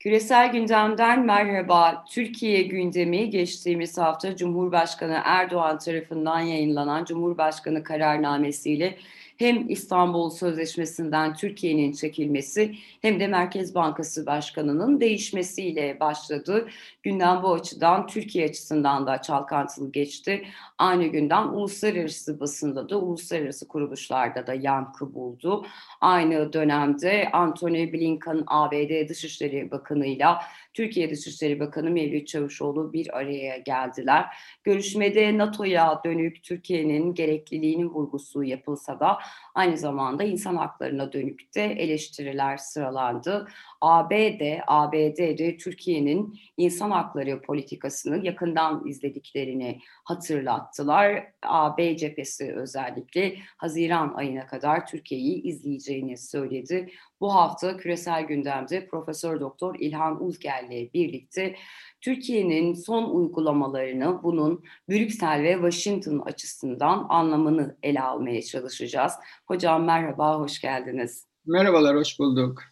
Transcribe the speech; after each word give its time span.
Küresel 0.00 0.52
gündemden 0.52 1.26
merhaba. 1.26 2.04
Türkiye 2.10 2.62
gündemi 2.62 3.30
geçtiğimiz 3.30 3.98
hafta 3.98 4.36
Cumhurbaşkanı 4.36 5.20
Erdoğan 5.24 5.78
tarafından 5.78 6.40
yayınlanan 6.40 7.04
Cumhurbaşkanı 7.04 7.82
kararnamesiyle 7.82 8.96
hem 9.40 9.70
İstanbul 9.70 10.30
Sözleşmesi'nden 10.30 11.34
Türkiye'nin 11.34 11.92
çekilmesi 11.92 12.74
hem 13.02 13.20
de 13.20 13.26
Merkez 13.26 13.74
Bankası 13.74 14.26
Başkanı'nın 14.26 15.00
değişmesiyle 15.00 16.00
başladı. 16.00 16.68
Gündem 17.02 17.42
bu 17.42 17.52
açıdan 17.52 18.06
Türkiye 18.06 18.48
açısından 18.48 19.06
da 19.06 19.22
çalkantılı 19.22 19.92
geçti. 19.92 20.44
Aynı 20.78 21.06
gündem 21.06 21.54
uluslararası 21.54 22.40
basında 22.40 22.88
da 22.88 22.98
uluslararası 22.98 23.68
kuruluşlarda 23.68 24.46
da 24.46 24.54
yankı 24.54 25.14
buldu. 25.14 25.66
Aynı 26.00 26.52
dönemde 26.52 27.28
Anthony 27.32 27.92
Blinken 27.92 28.42
ABD 28.46 29.08
Dışişleri 29.08 29.70
Bakanı'yla 29.70 30.42
Türkiye 30.74 31.10
Dışişleri 31.10 31.60
Bakanı 31.60 31.90
Mevlüt 31.90 32.28
Çavuşoğlu 32.28 32.92
bir 32.92 33.16
araya 33.18 33.58
geldiler. 33.58 34.26
Görüşmede 34.64 35.38
NATO'ya 35.38 36.00
dönük 36.04 36.42
Türkiye'nin 36.42 37.14
gerekliliğinin 37.14 37.88
vurgusu 37.88 38.42
yapılsa 38.42 39.00
da 39.00 39.18
aynı 39.54 39.78
zamanda 39.78 40.24
insan 40.24 40.56
haklarına 40.56 41.12
dönük 41.12 41.54
de 41.54 41.64
eleştiriler 41.64 42.56
sıralandı. 42.56 43.48
ABD, 43.80 44.58
ABD'de 44.66 45.56
Türkiye'nin 45.56 46.38
insan 46.56 46.90
hakları 46.90 47.42
politikasını 47.42 48.26
yakından 48.26 48.86
izlediklerini 48.86 49.80
hatırlattılar. 50.04 51.24
AB 51.42 51.96
cephesi 51.96 52.52
özellikle 52.52 53.36
Haziran 53.56 54.14
ayına 54.14 54.46
kadar 54.46 54.86
Türkiye'yi 54.86 55.42
izleyeceğini 55.42 56.16
söyledi. 56.16 56.90
Bu 57.20 57.34
hafta 57.34 57.76
küresel 57.76 58.22
gündemde 58.22 58.86
Profesör 58.86 59.40
Doktor 59.40 59.76
İlhan 59.78 60.24
Uzgel 60.24 60.66
ile 60.70 60.92
birlikte 60.92 61.56
Türkiye'nin 62.00 62.74
son 62.74 63.10
uygulamalarını 63.10 64.22
bunun 64.22 64.64
Brüksel 64.88 65.42
ve 65.42 65.52
Washington 65.52 66.18
açısından 66.18 67.06
anlamını 67.08 67.76
ele 67.82 68.00
almaya 68.00 68.42
çalışacağız. 68.42 69.12
Hocam 69.46 69.84
merhaba, 69.84 70.38
hoş 70.38 70.60
geldiniz. 70.60 71.26
Merhabalar, 71.46 71.96
hoş 71.96 72.18
bulduk. 72.18 72.62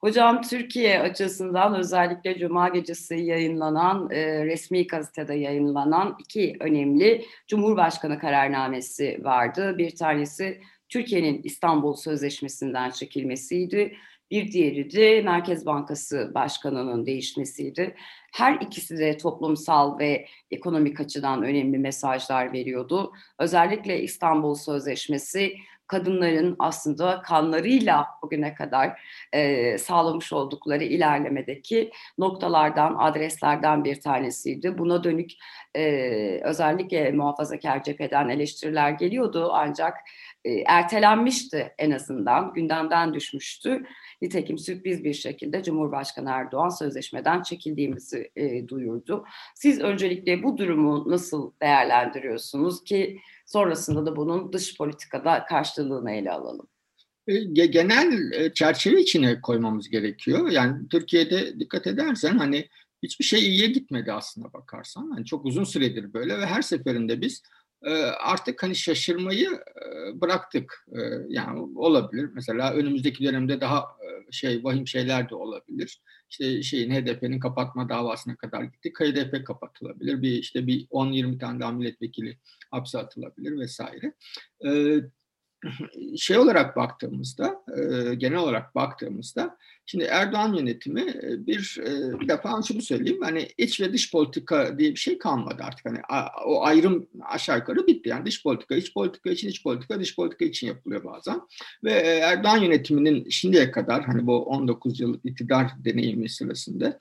Hocam 0.00 0.42
Türkiye 0.42 1.00
açısından 1.00 1.74
özellikle 1.74 2.38
Cuma 2.38 2.68
gecesi 2.68 3.14
yayınlanan, 3.14 4.10
e, 4.10 4.44
resmi 4.44 4.86
gazetede 4.86 5.34
yayınlanan 5.34 6.16
iki 6.18 6.56
önemli 6.60 7.24
Cumhurbaşkanı 7.48 8.18
kararnamesi 8.18 9.20
vardı. 9.24 9.78
Bir 9.78 9.96
tanesi 9.96 10.60
Türkiye'nin 10.92 11.40
İstanbul 11.44 11.96
Sözleşmesi'nden 11.96 12.90
çekilmesiydi. 12.90 13.96
Bir 14.30 14.52
diğeri 14.52 14.92
de 14.92 15.22
Merkez 15.22 15.66
Bankası 15.66 16.30
Başkanı'nın 16.34 17.06
değişmesiydi. 17.06 17.94
Her 18.32 18.54
ikisi 18.54 18.98
de 18.98 19.16
toplumsal 19.16 19.98
ve 19.98 20.26
ekonomik 20.50 21.00
açıdan 21.00 21.42
önemli 21.42 21.78
mesajlar 21.78 22.52
veriyordu. 22.52 23.12
Özellikle 23.38 24.02
İstanbul 24.02 24.54
Sözleşmesi 24.54 25.52
kadınların 25.92 26.56
aslında 26.58 27.22
kanlarıyla 27.22 28.06
bugüne 28.22 28.54
kadar 28.54 29.00
e, 29.32 29.78
sağlamış 29.78 30.32
oldukları 30.32 30.84
ilerlemedeki 30.84 31.90
noktalardan, 32.18 32.94
adreslerden 32.98 33.84
bir 33.84 34.00
tanesiydi. 34.00 34.78
Buna 34.78 35.04
dönük 35.04 35.30
e, 35.74 35.82
özellikle 36.44 37.12
muhafazakar 37.12 37.82
cepheden 37.82 38.28
eleştiriler 38.28 38.90
geliyordu 38.90 39.50
ancak 39.52 39.94
e, 40.44 40.52
ertelenmişti 40.52 41.72
en 41.78 41.90
azından, 41.90 42.54
gündemden 42.54 43.14
düşmüştü. 43.14 43.82
Nitekim 44.22 44.58
sürpriz 44.58 45.04
bir 45.04 45.14
şekilde 45.14 45.62
Cumhurbaşkanı 45.62 46.30
Erdoğan 46.30 46.68
sözleşmeden 46.68 47.42
çekildiğimizi 47.42 48.30
e, 48.36 48.68
duyurdu. 48.68 49.24
Siz 49.54 49.80
öncelikle 49.80 50.42
bu 50.42 50.58
durumu 50.58 51.10
nasıl 51.10 51.52
değerlendiriyorsunuz 51.62 52.84
ki 52.84 53.18
sonrasında 53.46 54.06
da 54.06 54.16
bunun 54.16 54.52
dış 54.52 54.76
politikada 54.78 55.44
karşılığını 55.44 56.12
ele 56.12 56.30
alalım? 56.30 56.66
E, 57.26 57.66
genel 57.66 58.32
e, 58.32 58.54
çerçeve 58.54 59.00
içine 59.00 59.40
koymamız 59.40 59.88
gerekiyor. 59.88 60.50
Yani 60.50 60.88
Türkiye'de 60.88 61.60
dikkat 61.60 61.86
edersen 61.86 62.38
hani 62.38 62.68
hiçbir 63.02 63.24
şey 63.24 63.40
iyiye 63.40 63.66
gitmedi 63.66 64.12
aslında 64.12 64.52
bakarsan. 64.52 65.12
Yani 65.16 65.24
çok 65.24 65.44
uzun 65.44 65.64
süredir 65.64 66.12
böyle 66.12 66.38
ve 66.38 66.46
her 66.46 66.62
seferinde 66.62 67.20
biz 67.20 67.42
artık 68.20 68.62
hani 68.62 68.76
şaşırmayı 68.76 69.50
e, 69.50 70.20
bıraktık. 70.20 70.86
Ee, 70.92 71.00
yani 71.28 71.60
olabilir. 71.76 72.30
Mesela 72.34 72.72
önümüzdeki 72.72 73.24
dönemde 73.24 73.60
daha 73.60 73.78
e, 73.78 74.32
şey 74.32 74.64
vahim 74.64 74.86
şeyler 74.86 75.30
de 75.30 75.34
olabilir. 75.34 76.00
İşte 76.30 76.62
şeyin 76.62 76.90
HDP'nin 76.90 77.40
kapatma 77.40 77.88
davasına 77.88 78.36
kadar 78.36 78.62
gittik. 78.62 79.00
HDP 79.00 79.46
kapatılabilir. 79.46 80.22
Bir 80.22 80.32
işte 80.32 80.66
bir 80.66 80.86
10-20 80.86 81.38
tane 81.38 81.60
daha 81.60 81.72
milletvekili 81.72 82.38
hapse 82.70 82.98
atılabilir 82.98 83.58
vesaire. 83.58 84.12
Şey 86.16 86.38
olarak 86.38 86.76
baktığımızda, 86.76 87.62
e, 87.76 88.14
genel 88.14 88.38
olarak 88.38 88.74
baktığımızda, 88.74 89.56
şimdi 89.86 90.04
Erdoğan 90.04 90.54
yönetimi 90.54 91.00
e, 91.00 91.46
bir, 91.46 91.80
e, 91.86 92.20
bir 92.20 92.28
defa 92.28 92.62
şunu 92.62 92.82
söyleyeyim, 92.82 93.20
hani 93.22 93.48
iç 93.58 93.80
ve 93.80 93.92
dış 93.92 94.12
politika 94.12 94.78
diye 94.78 94.90
bir 94.90 94.96
şey 94.96 95.18
kalmadı 95.18 95.62
artık. 95.62 95.86
Hani 95.86 95.98
o 96.46 96.64
ayrım 96.64 97.06
aşağı 97.24 97.58
yukarı 97.58 97.86
bitti. 97.86 98.08
Yani 98.08 98.26
dış 98.26 98.42
politika, 98.42 98.74
iç 98.74 98.94
politika 98.94 99.30
için 99.30 99.48
iç 99.48 99.62
politika, 99.62 100.00
dış 100.00 100.16
politika 100.16 100.44
için 100.44 100.66
yapılıyor 100.66 101.04
bazen. 101.04 101.40
Ve 101.84 101.92
Erdoğan 102.22 102.58
yönetiminin 102.58 103.28
şimdiye 103.30 103.70
kadar 103.70 104.04
hani 104.04 104.26
bu 104.26 104.44
19 104.44 105.00
yıllık 105.00 105.24
iktidar 105.24 105.70
deneyimi 105.84 106.28
sırasında 106.28 106.98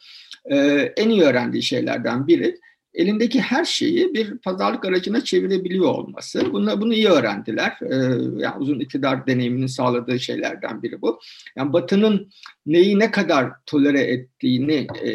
en 0.95 1.09
iyi 1.09 1.21
öğrendiği 1.21 1.63
şeylerden 1.63 2.27
biri 2.27 2.59
elindeki 2.93 3.41
her 3.41 3.65
şeyi 3.65 4.13
bir 4.13 4.37
pazarlık 4.37 4.85
aracına 4.85 5.23
çevirebiliyor 5.23 5.85
olması. 5.85 6.53
Bunu, 6.53 6.81
bunu 6.81 6.93
iyi 6.93 7.07
öğrendiler. 7.07 7.77
Ee, 7.81 7.95
yani 8.37 8.57
uzun 8.59 8.79
iktidar 8.79 9.27
deneyiminin 9.27 9.67
sağladığı 9.67 10.19
şeylerden 10.19 10.83
biri 10.83 11.01
bu. 11.01 11.19
Yani 11.55 11.73
Batı'nın 11.73 12.31
neyi 12.65 12.99
ne 12.99 13.11
kadar 13.11 13.51
tolere 13.65 14.01
ettiğini 14.01 14.87
e, 15.01 15.09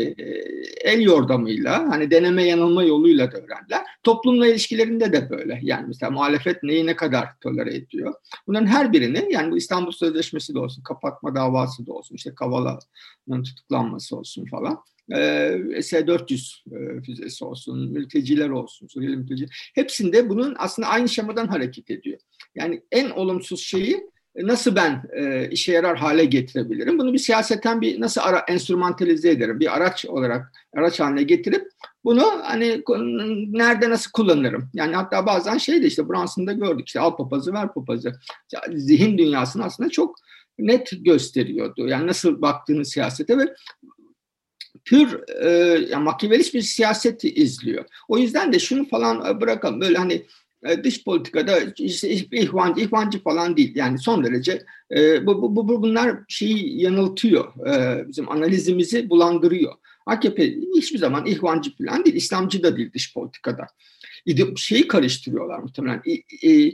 el 0.85 1.01
yordamıyla, 1.01 1.89
hani 1.89 2.11
deneme 2.11 2.45
yanılma 2.45 2.83
yoluyla 2.83 3.33
da 3.33 3.37
öğrendiler. 3.37 3.81
Toplumla 4.03 4.47
ilişkilerinde 4.47 5.13
de 5.13 5.31
böyle. 5.31 5.61
Yani 5.63 5.85
mesela 5.87 6.11
muhalefet 6.11 6.63
neyi 6.63 6.87
ne 6.87 6.97
kadar 6.97 7.29
tolere 7.41 7.75
ediyor. 7.75 8.15
Bunların 8.47 8.67
her 8.67 8.93
birini 8.93 9.29
yani 9.31 9.51
bu 9.51 9.57
İstanbul 9.57 9.93
Sözleşmesi 9.93 10.55
de 10.55 10.59
olsun, 10.59 10.83
kapatma 10.83 11.35
davası 11.35 11.87
da 11.87 11.93
olsun, 11.93 12.15
işte 12.15 12.35
Kavala'nın 12.35 13.43
tutuklanması 13.43 14.17
olsun 14.17 14.47
falan 14.47 14.83
S-400 15.11 17.03
füzesi 17.03 17.45
olsun, 17.45 17.93
mülteciler 17.93 18.49
olsun, 18.49 18.87
Suriyeli 18.87 19.17
mülteci, 19.17 19.47
hepsinde 19.75 20.29
bunun 20.29 20.55
aslında 20.59 20.89
aynı 20.89 21.09
şemadan 21.09 21.47
hareket 21.47 21.91
ediyor. 21.91 22.19
Yani 22.55 22.83
en 22.93 23.11
olumsuz 23.11 23.61
şeyi 23.61 24.11
nasıl 24.37 24.77
ben 24.77 25.03
e, 25.13 25.51
işe 25.51 25.73
yarar 25.73 25.97
hale 25.97 26.25
getirebilirim? 26.25 26.99
Bunu 26.99 27.13
bir 27.13 27.19
siyaseten 27.19 27.81
bir 27.81 28.01
nasıl 28.01 28.21
ara, 28.21 28.39
enstrümantalize 28.39 29.31
ederim? 29.31 29.61
Bir 29.61 29.77
araç 29.77 30.07
olarak 30.07 30.53
araç 30.77 31.01
haline 31.01 31.23
getirip 31.23 31.69
bunu 32.05 32.23
hani 32.43 32.83
nerede 33.53 33.91
nasıl 33.91 34.11
kullanırım? 34.11 34.71
Yani 34.75 34.97
hatta 34.97 35.27
bazen 35.27 35.59
şey 35.59 35.83
de 35.83 35.87
işte 35.87 36.09
Brunson'da 36.09 36.53
gördük 36.53 36.87
işte 36.87 37.01
al 37.01 37.17
papazı 37.17 37.53
ver 37.53 37.75
papazı. 37.75 38.13
Zihin 38.75 39.19
dünyasını 39.19 39.65
aslında 39.65 39.91
çok 39.91 40.17
net 40.59 40.91
gösteriyordu. 41.01 41.89
Yani 41.89 42.07
nasıl 42.07 42.43
baktığını 42.43 42.85
siyasete 42.85 43.39
ve 43.39 43.55
pür 44.87 45.21
e, 45.43 45.49
yani 45.91 46.05
makyavelist 46.05 46.55
bir 46.55 46.63
siyaseti 46.63 47.35
izliyor. 47.35 47.85
O 48.09 48.19
yüzden 48.19 48.53
de 48.53 48.59
şunu 48.59 48.89
falan 48.89 49.31
e, 49.31 49.41
bırakalım. 49.41 49.81
Böyle 49.81 49.99
hani 49.99 50.27
e, 50.65 50.85
dış 50.85 51.05
politikada 51.05 51.59
işte 51.79 52.11
ihvancı, 52.11 52.81
ihvancı 52.81 53.23
falan 53.23 53.57
değil. 53.57 53.73
Yani 53.77 53.99
son 53.99 54.25
derece 54.25 54.63
e, 54.97 55.27
bu, 55.27 55.43
bu, 55.43 55.69
bu, 55.69 55.83
bunlar 55.83 56.17
şeyi 56.29 56.83
yanıltıyor. 56.83 57.67
E, 57.67 58.05
bizim 58.09 58.33
analizimizi 58.33 59.11
bulandırıyor. 59.11 59.73
AKP 60.07 60.55
hiçbir 60.77 60.99
zaman 60.99 61.27
ihvancı 61.27 61.77
falan 61.77 62.05
değil, 62.05 62.17
İslamcı 62.17 62.63
da 62.63 62.77
değil 62.77 62.93
dış 62.93 63.15
politikada. 63.15 63.67
Şeyi 64.57 64.89
karıştırıyorlar 64.89 65.59
muhtemelen. 65.59 66.03
E, 66.07 66.51
e, 66.51 66.73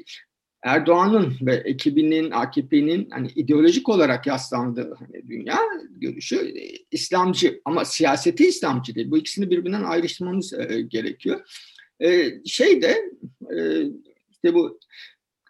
Erdoğan'ın 0.62 1.34
ve 1.42 1.54
ekibinin, 1.54 2.30
AKP'nin 2.30 3.10
hani 3.10 3.28
ideolojik 3.28 3.88
olarak 3.88 4.26
yaslandığı 4.26 4.94
hani 4.94 5.28
dünya 5.28 5.58
görüşü 5.90 6.36
e, 6.36 6.62
İslamcı 6.90 7.60
ama 7.64 7.84
siyaseti 7.84 8.46
İslamcı 8.46 8.94
değil. 8.94 9.10
Bu 9.10 9.18
ikisini 9.18 9.50
birbirinden 9.50 9.84
ayrıştırmamız 9.84 10.52
e, 10.52 10.80
gerekiyor. 10.80 11.40
E, 12.00 12.32
şey 12.44 12.82
de 12.82 13.10
e, 13.56 13.82
işte 14.30 14.54
bu 14.54 14.78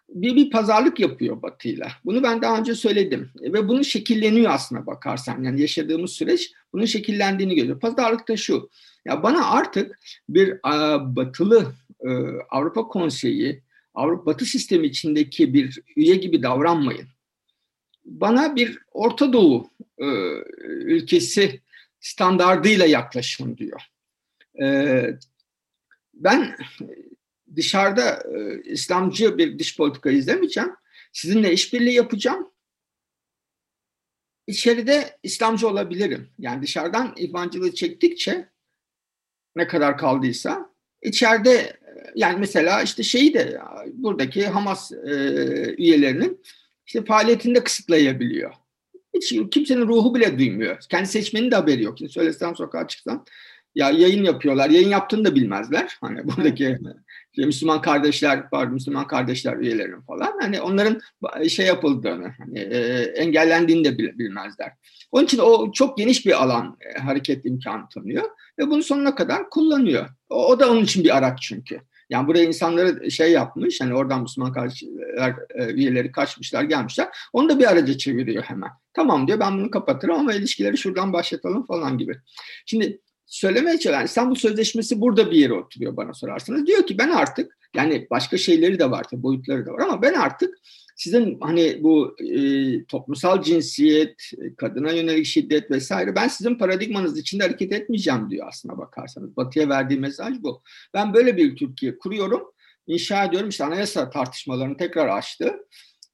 bir, 0.09 0.35
bir 0.35 0.49
pazarlık 0.49 0.99
yapıyor 0.99 1.41
Batı'yla. 1.41 1.87
Bunu 2.05 2.23
ben 2.23 2.41
daha 2.41 2.57
önce 2.57 2.75
söyledim. 2.75 3.29
Ve 3.41 3.67
bunu 3.67 3.83
şekilleniyor 3.83 4.51
aslına 4.51 4.85
bakarsan. 4.85 5.43
Yani 5.43 5.61
yaşadığımız 5.61 6.11
süreç 6.11 6.51
bunun 6.73 6.85
şekillendiğini 6.85 7.55
görüyor. 7.55 7.79
Pazarlık 7.79 8.27
da 8.27 8.37
şu. 8.37 8.69
Ya 9.05 9.23
bana 9.23 9.49
artık 9.49 9.99
bir 10.29 10.59
a, 10.63 10.99
batılı 11.15 11.73
e, 11.99 12.09
Avrupa 12.49 12.87
Konseyi, 12.87 13.63
Avrupa 13.93 14.25
Batı 14.25 14.45
sistemi 14.45 14.87
içindeki 14.87 15.53
bir 15.53 15.79
üye 15.95 16.15
gibi 16.15 16.43
davranmayın. 16.43 17.07
Bana 18.05 18.55
bir 18.55 18.79
Orta 18.91 19.33
Doğu 19.33 19.69
e, 19.97 20.05
ülkesi 20.65 21.61
standardıyla 21.99 22.85
yaklaşın 22.85 23.57
diyor. 23.57 23.81
E, 24.61 25.05
ben 26.13 26.57
dışarıda 27.55 28.23
e, 28.35 28.61
İslamcı 28.63 29.37
bir 29.37 29.59
dış 29.59 29.77
politika 29.77 30.11
izlemeyeceğim. 30.11 30.71
Sizinle 31.13 31.53
işbirliği 31.53 31.93
yapacağım. 31.93 32.51
İçeride 34.47 35.17
İslamcı 35.23 35.67
olabilirim. 35.67 36.29
Yani 36.39 36.61
dışarıdan 36.61 37.13
İhvancılığı 37.17 37.75
çektikçe 37.75 38.49
ne 39.55 39.67
kadar 39.67 39.97
kaldıysa 39.97 40.73
içeride 41.01 41.82
yani 42.15 42.39
mesela 42.39 42.81
işte 42.81 43.03
şeyi 43.03 43.33
de 43.33 43.59
buradaki 43.93 44.47
Hamas 44.47 44.91
e, 44.91 45.13
üyelerinin 45.77 46.41
işte 46.85 47.05
faaliyetini 47.05 47.55
de 47.55 47.63
kısıtlayabiliyor. 47.63 48.53
Hiç 49.13 49.33
kimsenin 49.51 49.87
ruhu 49.87 50.15
bile 50.15 50.39
duymuyor. 50.39 50.77
Kendi 50.89 51.07
seçmenin 51.07 51.51
de 51.51 51.55
haberi 51.55 51.83
yok. 51.83 51.97
Şimdi 51.97 52.11
söylesen 52.11 52.53
sokağa 52.53 52.87
çıksan 52.87 53.25
ya 53.75 53.89
yayın 53.89 54.23
yapıyorlar. 54.23 54.69
Yayın 54.69 54.89
yaptığını 54.89 55.25
da 55.25 55.35
bilmezler. 55.35 55.97
Hani 56.01 56.27
buradaki 56.27 56.79
işte 57.33 57.45
Müslüman 57.45 57.81
kardeşler 57.81 58.43
var, 58.51 58.67
Müslüman 58.67 59.07
kardeşler 59.07 59.57
üyelerin 59.57 60.01
falan. 60.01 60.37
Hani 60.41 60.61
onların 60.61 61.01
şey 61.47 61.65
yapıldığını, 61.65 62.33
hani, 62.37 62.59
e, 62.59 62.77
engellendiğini 63.15 63.85
de 63.85 63.97
bilmezler. 63.97 64.71
Onun 65.11 65.25
için 65.25 65.39
o 65.39 65.71
çok 65.71 65.97
geniş 65.97 66.25
bir 66.25 66.43
alan 66.43 66.77
e, 66.81 66.99
hareket 66.99 67.45
imkanı 67.45 67.89
tanıyor 67.89 68.23
ve 68.59 68.69
bunu 68.69 68.83
sonuna 68.83 69.15
kadar 69.15 69.49
kullanıyor. 69.49 70.09
O, 70.29 70.47
o 70.47 70.59
da 70.59 70.71
onun 70.71 70.83
için 70.83 71.03
bir 71.03 71.17
araç 71.17 71.41
çünkü. 71.41 71.79
Yani 72.09 72.27
buraya 72.27 72.43
insanları 72.43 73.11
şey 73.11 73.31
yapmış, 73.31 73.81
hani 73.81 73.95
oradan 73.95 74.21
Müslüman 74.21 74.53
kardeşler 74.53 75.35
e, 75.55 75.65
üyeleri 75.65 76.11
kaçmışlar, 76.11 76.63
gelmişler. 76.63 77.07
Onu 77.33 77.49
da 77.49 77.59
bir 77.59 77.71
araca 77.71 77.97
çeviriyor 77.97 78.43
hemen. 78.43 78.69
Tamam 78.93 79.27
diyor 79.27 79.39
ben 79.39 79.57
bunu 79.57 79.71
kapatırım 79.71 80.15
ama 80.15 80.33
ilişkileri 80.33 80.77
şuradan 80.77 81.13
başlatalım 81.13 81.65
falan 81.65 81.97
gibi. 81.97 82.17
Şimdi 82.65 83.01
söylemeye 83.25 83.79
çalışan 83.79 84.05
İstanbul 84.05 84.35
Sözleşmesi 84.35 85.01
burada 85.01 85.31
bir 85.31 85.37
yere 85.37 85.53
oturuyor 85.53 85.97
bana 85.97 86.13
sorarsanız. 86.13 86.67
Diyor 86.67 86.87
ki 86.87 86.97
ben 86.97 87.09
artık 87.09 87.57
yani 87.75 88.07
başka 88.09 88.37
şeyleri 88.37 88.79
de 88.79 88.91
var 88.91 89.03
tabii 89.11 89.23
boyutları 89.23 89.65
da 89.65 89.71
var 89.71 89.79
ama 89.79 90.01
ben 90.01 90.13
artık 90.13 90.57
sizin 90.95 91.39
hani 91.41 91.83
bu 91.83 92.15
e, 92.19 92.85
toplumsal 92.85 93.41
cinsiyet, 93.41 94.31
kadına 94.57 94.91
yönelik 94.91 95.25
şiddet 95.25 95.71
vesaire 95.71 96.15
ben 96.15 96.27
sizin 96.27 96.55
paradigmanız 96.55 97.17
içinde 97.17 97.43
hareket 97.43 97.73
etmeyeceğim 97.73 98.29
diyor 98.29 98.47
aslına 98.47 98.77
bakarsanız. 98.77 99.37
Batı'ya 99.37 99.69
verdiği 99.69 99.99
mesaj 99.99 100.33
bu. 100.39 100.61
Ben 100.93 101.13
böyle 101.13 101.37
bir 101.37 101.55
Türkiye 101.55 101.97
kuruyorum, 101.97 102.43
inşa 102.87 103.23
ediyorum. 103.23 103.49
İşte 103.49 103.65
anayasa 103.65 104.09
tartışmalarını 104.09 104.77
tekrar 104.77 105.07
açtı. 105.07 105.53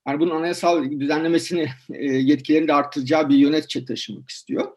Yani 0.07 0.19
bunun 0.19 0.35
anayasal 0.35 0.91
düzenlemesini 0.99 1.69
e, 1.93 2.05
yetkilerini 2.05 2.67
de 2.67 2.73
artıracağı 2.73 3.29
bir 3.29 3.35
yönetçe 3.35 3.85
taşımak 3.85 4.29
istiyor. 4.29 4.68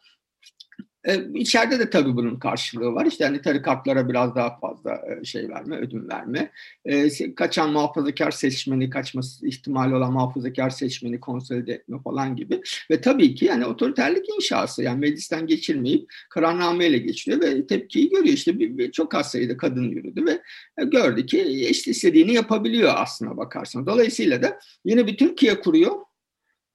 E, 1.05 1.25
içeride 1.35 1.79
de 1.79 1.91
tabii 1.91 2.17
bunun 2.17 2.39
karşılığı 2.39 2.95
var. 2.95 3.07
İşte 3.07 3.25
hani 3.25 3.43
tarikatlara 3.43 4.09
biraz 4.09 4.35
daha 4.35 4.59
fazla 4.59 5.01
e, 5.21 5.25
şey 5.25 5.49
verme, 5.49 5.77
ödün 5.77 6.09
verme. 6.09 6.51
E, 6.85 7.35
kaçan 7.35 7.73
muhafazakar 7.73 8.31
seçmeni, 8.31 8.91
kaçması 8.91 9.47
ihtimali 9.47 9.95
olan 9.95 10.13
muhafazakar 10.13 10.71
seçmeni 10.71 11.21
konsolide 11.21 11.73
etme 11.73 11.99
falan 12.05 12.37
gibi. 12.37 12.61
Ve 12.91 13.01
tabii 13.01 13.35
ki 13.35 13.45
yani 13.45 13.67
otoriterlik 13.67 14.29
inşası 14.29 14.83
yani 14.83 14.99
meclisten 14.99 15.47
geçirmeyip 15.47 16.11
kararnameyle 16.31 16.99
geçiriyor 16.99 17.41
ve 17.41 17.67
tepkiyi 17.67 18.11
görüyor. 18.11 18.35
İşte 18.35 18.59
bir, 18.59 18.79
bir, 18.79 18.93
çok 18.93 19.15
az 19.15 19.31
sayıda 19.31 19.57
kadın 19.57 19.89
yürüdü 19.89 20.27
ve 20.27 20.43
e, 20.79 20.85
gördü 20.85 21.27
ki 21.27 21.43
işte 21.43 21.91
istediğini 21.91 22.35
yapabiliyor 22.35 22.93
aslına 22.97 23.37
bakarsan. 23.37 23.87
Dolayısıyla 23.87 24.43
da 24.43 24.59
yeni 24.85 25.07
bir 25.07 25.17
Türkiye 25.17 25.61
kuruyor 25.61 25.97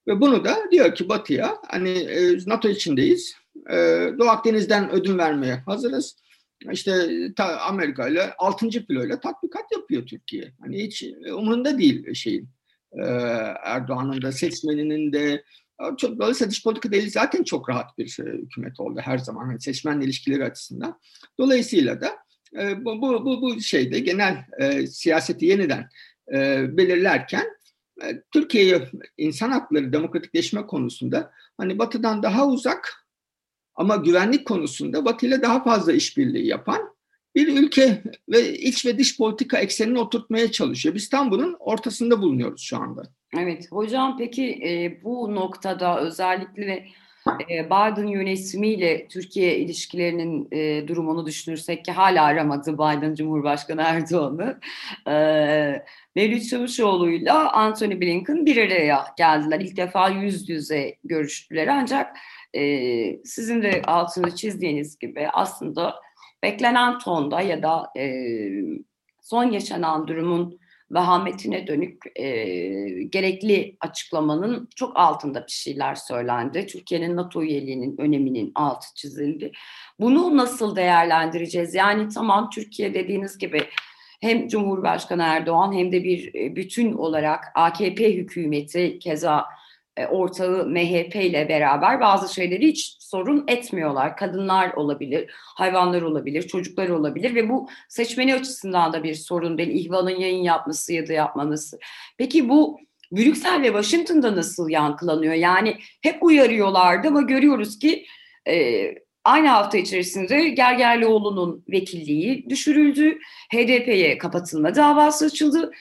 ve 0.07 0.21
bunu 0.21 0.45
da 0.45 0.57
diyor 0.71 0.95
ki 0.95 1.09
Batı'ya 1.09 1.57
hani 1.67 2.07
NATO 2.47 2.69
içindeyiz 2.69 3.35
ee, 3.69 4.09
Doğu 4.19 4.29
Akdeniz'den 4.29 4.91
ödün 4.91 5.17
vermeye 5.17 5.55
hazırız. 5.55 6.15
İşte 6.71 7.09
ta, 7.35 7.59
Amerika 7.59 8.07
ile 8.07 8.33
6. 8.37 8.69
filoyla 8.69 9.19
tatbikat 9.19 9.71
yapıyor 9.71 10.05
Türkiye. 10.05 10.53
Hani 10.61 10.83
hiç 10.83 11.03
umurunda 11.33 11.79
değil 11.79 12.13
şeyin. 12.13 12.49
Ee, 12.91 13.03
Erdoğan'ın 13.63 14.21
da 14.21 14.31
seçmeninin 14.31 15.13
de 15.13 15.43
çok 15.97 16.19
dolayısıyla 16.19 16.51
dış 16.51 16.63
politika 16.63 16.91
değil 16.91 17.09
zaten 17.09 17.43
çok 17.43 17.69
rahat 17.69 17.97
bir 17.97 18.07
şey, 18.07 18.25
hükümet 18.25 18.79
oldu 18.79 18.99
her 19.03 19.17
zaman 19.17 19.49
yani 19.49 19.61
seçmenle 19.61 20.05
ilişkileri 20.05 20.43
açısından. 20.45 20.99
Dolayısıyla 21.39 22.01
da 22.01 22.17
e, 22.59 22.85
bu, 22.85 23.01
bu, 23.01 23.25
bu, 23.25 23.41
bu 23.41 23.61
şeyde 23.61 23.99
genel 23.99 24.45
e, 24.59 24.87
siyaseti 24.87 25.45
yeniden 25.45 25.89
e, 26.33 26.65
belirlerken 26.77 27.45
e, 28.03 28.21
Türkiye'yi 28.33 28.81
insan 29.17 29.51
hakları 29.51 29.93
demokratikleşme 29.93 30.65
konusunda 30.65 31.31
hani 31.57 31.79
batıdan 31.79 32.23
daha 32.23 32.47
uzak 32.47 33.06
ama 33.77 33.95
güvenlik 33.95 34.47
konusunda 34.47 35.05
Batı 35.05 35.25
ile 35.25 35.41
daha 35.41 35.63
fazla 35.63 35.93
işbirliği 35.93 36.47
yapan 36.47 36.97
bir 37.35 37.63
ülke 37.63 38.03
ve 38.29 38.53
iç 38.53 38.85
ve 38.85 38.97
dış 38.97 39.17
politika 39.17 39.57
eksenini 39.57 39.99
oturtmaya 39.99 40.51
çalışıyor. 40.51 40.95
Biz 40.95 41.09
tam 41.09 41.31
bunun 41.31 41.55
ortasında 41.59 42.21
bulunuyoruz 42.21 42.61
şu 42.61 42.77
anda. 42.77 43.03
Evet 43.37 43.71
hocam 43.71 44.17
peki 44.17 44.45
e, 44.45 45.03
bu 45.03 45.35
noktada 45.35 45.99
özellikle 46.01 46.85
e, 47.49 47.65
Biden 47.65 48.07
yönetimiyle 48.07 49.07
Türkiye 49.07 49.57
ilişkilerinin 49.57 50.47
e, 50.51 50.87
durumunu 50.87 51.25
düşünürsek 51.25 51.85
ki 51.85 51.91
hala 51.91 52.23
aramadı 52.23 52.73
Biden 52.73 53.15
Cumhurbaşkanı 53.15 53.81
Erdoğan'ı. 53.81 54.59
E, 55.07 55.13
Mevlüt 56.15 56.49
Çavuşoğlu'yla 56.49 57.51
Anthony 57.51 58.01
Blinken 58.01 58.45
bir 58.45 58.57
araya 58.57 59.05
geldiler. 59.17 59.59
İlk 59.59 59.77
defa 59.77 60.09
yüz 60.09 60.49
yüze 60.49 60.95
görüştüler 61.03 61.67
ancak 61.67 62.17
e, 62.55 63.23
sizin 63.23 63.61
de 63.61 63.81
altını 63.87 64.35
çizdiğiniz 64.35 64.99
gibi 64.99 65.27
aslında 65.33 65.95
beklenen 66.43 66.99
tonda 66.99 67.41
ya 67.41 67.63
da 67.63 67.89
e, 67.97 68.21
son 69.21 69.51
yaşanan 69.51 70.07
durumun 70.07 70.59
vehametine 70.91 71.67
dönük 71.67 72.03
e, 72.15 72.25
gerekli 73.03 73.77
açıklamanın 73.79 74.69
çok 74.75 74.97
altında 74.97 75.45
bir 75.47 75.51
şeyler 75.51 75.95
söylendi. 75.95 76.67
Türkiye'nin 76.67 77.15
NATO 77.15 77.43
üyeliğinin 77.43 77.95
öneminin 77.97 78.51
altı 78.55 78.87
çizildi. 78.95 79.51
Bunu 79.99 80.37
nasıl 80.37 80.75
değerlendireceğiz? 80.75 81.75
Yani 81.75 82.09
tamam 82.09 82.49
Türkiye 82.49 82.93
dediğiniz 82.93 83.37
gibi 83.37 83.63
hem 84.21 84.47
Cumhurbaşkanı 84.47 85.23
Erdoğan 85.23 85.73
hem 85.73 85.91
de 85.91 86.03
bir 86.03 86.33
bütün 86.55 86.93
olarak 86.93 87.45
AKP 87.55 88.13
hükümeti 88.13 88.99
keza 88.99 89.45
ortağı 90.05 90.65
MHP 90.65 91.15
ile 91.15 91.49
beraber 91.49 92.01
bazı 92.01 92.33
şeyleri 92.33 92.67
hiç 92.67 92.97
sorun 92.99 93.45
etmiyorlar. 93.47 94.17
Kadınlar 94.17 94.73
olabilir, 94.73 95.29
hayvanlar 95.33 96.01
olabilir, 96.01 96.41
çocuklar 96.41 96.89
olabilir 96.89 97.35
ve 97.35 97.49
bu 97.49 97.69
seçmeni 97.89 98.35
açısından 98.35 98.93
da 98.93 99.03
bir 99.03 99.15
sorun 99.15 99.57
değil. 99.57 99.85
İhvan'ın 99.85 100.19
yayın 100.19 100.43
yapması 100.43 100.93
ya 100.93 101.07
da 101.07 101.13
yapmaması. 101.13 101.79
Peki 102.17 102.49
bu 102.49 102.79
Brüksel 103.11 103.61
ve 103.61 103.67
Washington'da 103.67 104.35
nasıl 104.35 104.69
yankılanıyor? 104.69 105.33
Yani 105.33 105.77
hep 106.01 106.23
uyarıyorlardı 106.23 107.07
ama 107.07 107.21
görüyoruz 107.21 107.79
ki 107.79 108.05
e, 108.47 108.85
aynı 109.23 109.47
hafta 109.47 109.77
içerisinde 109.77 110.49
Gergerlioğlu'nun 110.49 111.63
vekilliği 111.71 112.49
düşürüldü. 112.49 113.19
HDP'ye 113.53 114.17
kapatılma 114.17 114.75
davası 114.75 115.25
açıldı. 115.25 115.71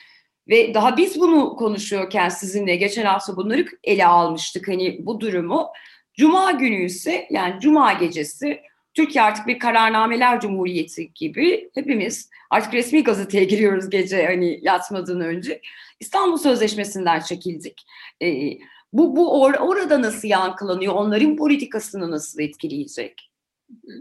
Ve 0.48 0.74
daha 0.74 0.96
biz 0.96 1.20
bunu 1.20 1.56
konuşuyorken 1.56 2.28
sizinle 2.28 2.76
geçen 2.76 3.04
hafta 3.04 3.36
bunları 3.36 3.66
ele 3.84 4.06
almıştık 4.06 4.68
hani 4.68 5.06
bu 5.06 5.20
durumu. 5.20 5.68
Cuma 6.14 6.50
günü 6.50 6.84
ise 6.84 7.26
yani 7.30 7.60
Cuma 7.60 7.92
gecesi 7.92 8.60
Türkiye 8.94 9.24
artık 9.24 9.46
bir 9.46 9.58
kararnameler 9.58 10.40
cumhuriyeti 10.40 11.14
gibi 11.14 11.70
hepimiz 11.74 12.30
artık 12.50 12.74
resmi 12.74 13.04
gazeteye 13.04 13.44
giriyoruz 13.44 13.90
gece 13.90 14.26
hani 14.26 14.58
yatmadan 14.62 15.20
önce. 15.20 15.60
İstanbul 16.00 16.36
Sözleşmesi'nden 16.36 17.20
çekildik. 17.20 17.86
Ee, 18.22 18.58
bu 18.92 19.16
bu 19.16 19.42
or 19.42 19.54
orada 19.54 20.02
nasıl 20.02 20.28
yankılanıyor? 20.28 20.94
Onların 20.94 21.36
politikasını 21.36 22.10
nasıl 22.10 22.40
etkileyecek? 22.40 23.30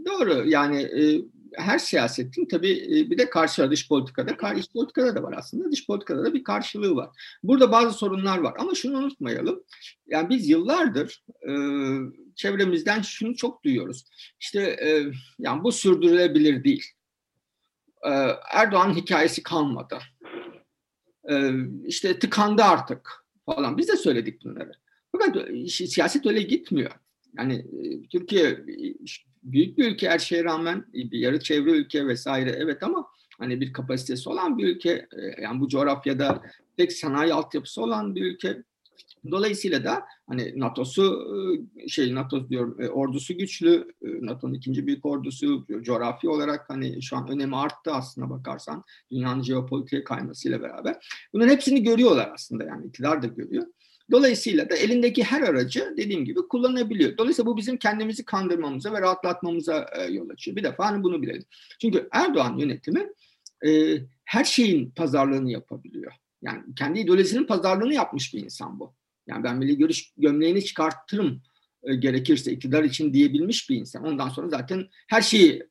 Doğru 0.05 0.49
yani 0.49 0.81
e, 0.81 1.21
her 1.53 1.79
siyasetin 1.79 2.45
tabii 2.45 2.71
e, 2.71 3.11
bir 3.11 3.17
de 3.17 3.29
karşı 3.29 3.71
dış 3.71 3.87
politikada, 3.87 4.55
dış 4.55 4.71
politikada 4.71 5.15
da 5.15 5.23
var 5.23 5.35
aslında. 5.37 5.71
Dış 5.71 5.87
politikada 5.87 6.25
da 6.25 6.33
bir 6.33 6.43
karşılığı 6.43 6.95
var. 6.95 7.09
Burada 7.43 7.71
bazı 7.71 7.97
sorunlar 7.97 8.37
var 8.37 8.53
ama 8.59 8.75
şunu 8.75 8.97
unutmayalım. 8.97 9.63
Yani 10.07 10.29
biz 10.29 10.49
yıllardır 10.49 11.23
e, 11.49 11.51
çevremizden 12.35 13.01
şunu 13.01 13.35
çok 13.35 13.63
duyuyoruz. 13.63 14.05
İşte 14.39 14.61
e, 14.61 15.11
yani 15.39 15.63
bu 15.63 15.71
sürdürülebilir 15.71 16.63
değil. 16.63 16.85
E, 18.03 18.09
Erdoğan 18.51 18.95
hikayesi 18.95 19.43
kalmadı. 19.43 19.97
E, 21.29 21.51
işte 21.85 22.19
tıkandı 22.19 22.63
artık 22.63 23.25
falan. 23.45 23.77
Biz 23.77 23.87
de 23.87 23.97
söyledik 23.97 24.43
bunları. 24.43 24.71
Fakat 25.11 25.49
e, 25.49 25.67
siyaset 25.67 26.25
öyle 26.25 26.41
gitmiyor. 26.41 26.91
Yani 27.37 27.53
e, 27.53 28.07
Türkiye 28.07 28.65
büyük 29.43 29.77
bir 29.77 29.91
ülke 29.91 30.09
her 30.09 30.19
şeye 30.19 30.43
rağmen 30.43 30.85
bir 30.93 31.19
yarı 31.19 31.39
çevre 31.39 31.71
ülke 31.71 32.07
vesaire 32.07 32.49
evet 32.49 32.83
ama 32.83 33.07
hani 33.39 33.61
bir 33.61 33.73
kapasitesi 33.73 34.29
olan 34.29 34.57
bir 34.57 34.67
ülke 34.67 35.07
yani 35.41 35.59
bu 35.59 35.67
coğrafyada 35.67 36.41
tek 36.77 36.93
sanayi 36.93 37.33
altyapısı 37.33 37.81
olan 37.81 38.15
bir 38.15 38.21
ülke 38.21 38.63
Dolayısıyla 39.31 39.83
da 39.83 40.03
hani 40.27 40.59
NATO'su 40.59 41.27
şey 41.87 42.15
NATO 42.15 42.49
diyor 42.49 42.89
ordusu 42.89 43.37
güçlü. 43.37 43.87
NATO'nun 44.01 44.53
ikinci 44.53 44.87
büyük 44.87 45.05
ordusu 45.05 45.65
coğrafi 45.81 46.29
olarak 46.29 46.69
hani 46.69 47.01
şu 47.01 47.17
an 47.17 47.27
önemi 47.27 47.55
arttı 47.55 47.91
aslında 47.91 48.29
bakarsan 48.29 48.83
dünyanın 49.11 49.43
jeopolitiğe 49.43 50.03
kaymasıyla 50.03 50.61
beraber. 50.61 51.27
Bunların 51.33 51.51
hepsini 51.51 51.83
görüyorlar 51.83 52.31
aslında 52.33 52.63
yani 52.63 52.87
iktidar 52.87 53.21
da 53.21 53.27
görüyor. 53.27 53.65
Dolayısıyla 54.11 54.69
da 54.69 54.75
elindeki 54.75 55.23
her 55.23 55.41
aracı 55.41 55.93
dediğim 55.97 56.25
gibi 56.25 56.39
kullanabiliyor. 56.47 57.17
Dolayısıyla 57.17 57.51
bu 57.51 57.57
bizim 57.57 57.77
kendimizi 57.77 58.25
kandırmamıza 58.25 58.93
ve 58.93 59.01
rahatlatmamıza 59.01 59.89
yol 60.09 60.29
açıyor. 60.29 60.57
Bir 60.57 60.63
defa 60.63 60.85
hani 60.85 61.03
bunu 61.03 61.21
bilelim. 61.21 61.45
Çünkü 61.81 62.07
Erdoğan 62.11 62.57
yönetimi 62.57 63.07
e, 63.65 63.97
her 64.25 64.43
şeyin 64.43 64.91
pazarlığını 64.91 65.51
yapabiliyor. 65.51 66.11
Yani 66.41 66.63
kendi 66.75 66.99
ideolojisinin 66.99 67.45
pazarlığını 67.45 67.93
yapmış 67.93 68.33
bir 68.33 68.43
insan 68.43 68.79
bu. 68.79 68.93
Yani 69.27 69.43
ben 69.43 69.57
milli 69.57 69.77
görüş 69.77 70.13
gömleğini 70.17 70.65
çıkartırım 70.65 71.41
e, 71.83 71.95
gerekirse 71.95 72.51
iktidar 72.51 72.83
için 72.83 73.13
diyebilmiş 73.13 73.69
bir 73.69 73.75
insan. 73.75 74.03
Ondan 74.05 74.29
sonra 74.29 74.49
zaten 74.49 74.87
her 75.07 75.21
şeyi 75.21 75.53
e, 75.53 75.63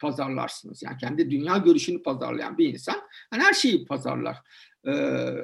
pazarlarsınız. 0.00 0.82
Yani 0.82 0.96
kendi 0.96 1.30
dünya 1.30 1.56
görüşünü 1.56 2.02
pazarlayan 2.02 2.58
bir 2.58 2.72
insan 2.72 2.96
yani 3.32 3.42
her 3.42 3.52
şeyi 3.52 3.86
pazarlar. 3.86 4.36
E, 4.86 4.92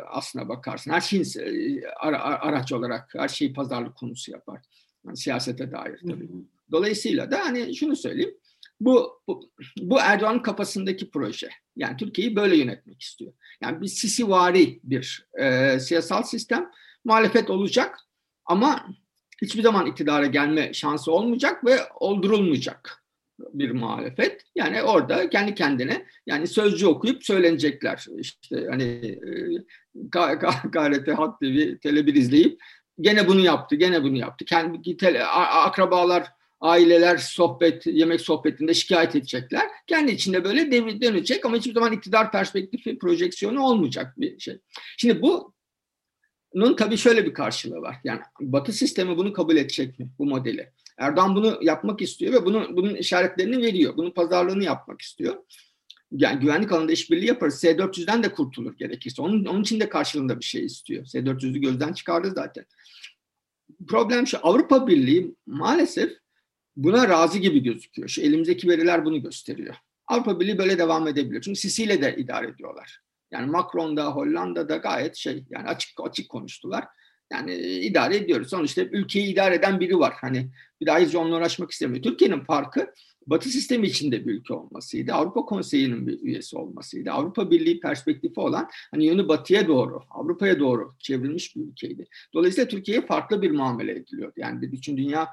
aslına 0.09 0.49
bakarsın. 0.49 0.91
Her 0.91 1.01
şeyin 1.01 1.83
ara, 2.01 2.23
araç 2.23 2.73
olarak 2.73 3.15
her 3.17 3.29
şeyi 3.29 3.53
pazarlık 3.53 3.97
konusu 3.97 4.31
yapar. 4.31 4.61
Yani 5.07 5.17
siyasete 5.17 5.73
dair 5.73 6.01
tabii. 6.09 6.29
Dolayısıyla 6.73 7.31
da 7.31 7.41
hani 7.45 7.77
şunu 7.77 7.97
söyleyeyim. 7.97 8.35
Bu, 8.81 9.23
bu, 9.29 9.51
bu 9.81 9.99
Erdoğan'ın 10.01 10.39
kafasındaki 10.39 11.11
proje. 11.11 11.49
Yani 11.77 11.97
Türkiye'yi 11.97 12.37
böyle 12.37 12.57
yönetmek 12.57 13.03
istiyor. 13.03 13.33
Yani 13.61 13.81
bir 13.81 13.87
sisivari 13.87 14.81
bir 14.83 15.29
e, 15.41 15.79
siyasal 15.81 16.23
sistem 16.23 16.71
muhalefet 17.05 17.51
olacak 17.51 17.99
ama 18.45 18.87
hiçbir 19.43 19.63
zaman 19.63 19.87
iktidara 19.87 20.27
gelme 20.27 20.75
şansı 20.75 21.13
olmayacak 21.13 21.65
ve 21.65 21.79
oldurulmayacak 22.01 23.05
bir 23.39 23.71
muhalefet. 23.71 24.43
Yani 24.55 24.83
orada 24.83 25.31
kendi 25.31 25.55
kendine 25.55 26.07
yani 26.27 26.47
sözcü 26.47 26.87
okuyup 26.87 27.25
söylenecekler. 27.25 28.07
İşte 28.19 28.67
hani 28.71 28.85
e, 28.85 29.21
KRT 30.73 31.19
Halk 31.19 31.41
TV 31.41 31.45
Tele1 31.45 32.19
izleyip 32.19 32.61
gene 33.01 33.29
bunu 33.29 33.41
yaptı, 33.41 33.77
gene 33.77 34.03
bunu 34.03 34.17
yaptı. 34.17 34.45
Kendi 34.45 34.97
tele, 34.97 35.25
akrabalar, 35.25 36.29
aileler 36.61 37.17
sohbet, 37.17 37.87
yemek 37.87 38.21
sohbetinde 38.21 38.75
şikayet 38.75 39.17
edecekler. 39.17 39.67
Kendi 39.87 40.13
içinde 40.13 40.45
böyle 40.45 40.73
dönecek 41.01 41.47
ama 41.47 41.57
hiçbir 41.57 41.75
zaman 41.75 41.93
iktidar 41.93 42.33
perspektifi, 42.33 42.99
projeksiyonu 42.99 43.63
olmayacak 43.63 44.15
bir 44.19 44.39
şey. 44.39 44.59
Şimdi 44.99 45.23
bu 45.23 45.55
bunun 46.55 46.77
tabii 46.77 46.97
şöyle 46.97 47.27
bir 47.27 47.35
karşılığı 47.35 47.81
var. 47.81 47.97
Yani 48.05 48.21
Batı 48.41 48.73
sistemi 48.73 49.17
bunu 49.17 49.33
kabul 49.33 49.57
edecek 49.57 49.99
mi 49.99 50.09
bu 50.19 50.27
modeli? 50.27 50.73
Erdoğan 50.99 51.37
bunu 51.37 51.59
yapmak 51.63 52.03
istiyor 52.03 52.33
ve 52.33 52.47
bunu, 52.47 52.77
bunun 52.77 52.95
işaretlerini 52.95 53.63
veriyor. 53.63 53.97
Bunun 53.97 54.11
pazarlığını 54.11 54.65
yapmak 54.65 55.01
istiyor. 55.01 55.37
Yani 56.13 56.41
güvenlik 56.41 56.73
alanında 56.73 56.93
işbirliği 56.93 57.27
yaparız. 57.27 57.61
S-400'den 57.61 58.23
de 58.23 58.33
kurtulur 58.33 58.77
gerekirse. 58.77 59.23
Onun, 59.23 59.45
onun 59.45 59.63
için 59.63 59.81
de 59.81 59.89
karşılığında 59.89 60.41
bir 60.41 60.45
şey 60.45 60.65
istiyor. 60.65 61.05
S-400'ü 61.05 61.59
gözden 61.59 61.93
çıkardı 61.93 62.31
zaten. 62.35 62.65
Problem 63.89 64.27
şu 64.27 64.39
Avrupa 64.43 64.87
Birliği 64.87 65.35
maalesef 65.47 66.13
buna 66.77 67.09
razı 67.09 67.39
gibi 67.39 67.63
gözüküyor. 67.63 68.09
Şu 68.09 68.21
elimizdeki 68.21 68.69
veriler 68.69 69.05
bunu 69.05 69.23
gösteriyor. 69.23 69.75
Avrupa 70.07 70.41
Birliği 70.41 70.59
böyle 70.59 70.79
devam 70.79 71.09
edebiliyor. 71.09 71.43
Çünkü 71.43 71.61
Sisi 71.61 71.83
ile 71.83 72.03
de 72.03 72.17
idare 72.17 72.49
ediyorlar. 72.49 73.01
Yani 73.31 73.51
Macron'da, 73.51 74.07
Hollanda'da 74.07 74.77
gayet 74.77 75.17
şey 75.17 75.45
yani 75.51 75.69
açık 75.69 76.01
açık 76.03 76.29
konuştular. 76.29 76.85
Yani 77.33 77.55
idare 77.57 78.17
ediyoruz. 78.17 78.49
Sonuçta 78.49 78.83
ülkeyi 78.83 79.27
idare 79.27 79.55
eden 79.55 79.81
biri 79.81 79.99
var. 79.99 80.15
Hani 80.21 80.51
bir 80.81 80.87
daha 80.87 80.99
hiç 80.99 81.15
onunla 81.15 81.37
uğraşmak 81.37 81.71
istemiyor. 81.71 82.03
Türkiye'nin 82.03 82.41
farkı 82.41 82.93
Batı 83.29 83.49
sistemi 83.49 83.87
içinde 83.87 84.27
bir 84.27 84.35
ülke 84.35 84.55
olmasıydı. 84.55 85.13
Avrupa 85.13 85.41
Konseyi'nin 85.45 86.07
bir 86.07 86.21
üyesi 86.23 86.57
olmasıydı. 86.57 87.11
Avrupa 87.11 87.51
Birliği 87.51 87.81
perspektifi 87.81 88.41
olan 88.41 88.69
hani 88.91 89.07
yönü 89.07 89.29
batıya 89.29 89.69
doğru, 89.69 90.03
Avrupa'ya 90.11 90.61
doğru 90.61 90.95
çevrilmiş 90.99 91.57
bir 91.57 91.61
ülkeydi. 91.61 92.07
Dolayısıyla 92.35 92.69
Türkiye'ye 92.69 93.07
farklı 93.07 93.43
bir 93.43 93.51
muamele 93.51 93.93
ediliyordu. 93.93 94.35
Yani 94.37 94.73
bütün 94.73 94.97
dünya 94.97 95.29